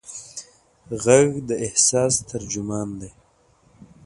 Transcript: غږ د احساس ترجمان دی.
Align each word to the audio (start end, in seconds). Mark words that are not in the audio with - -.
غږ 1.03 1.29
د 1.47 1.49
احساس 1.65 2.13
ترجمان 2.31 2.87
دی. 2.99 3.09